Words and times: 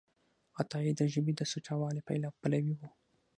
عطایي 0.59 0.91
د 0.95 1.01
ژبې 1.13 1.33
د 1.35 1.41
سوچهوالي 1.51 2.01
پلوی 2.41 2.73
و. 2.77 2.81